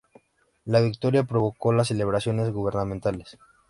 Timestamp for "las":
1.73-1.89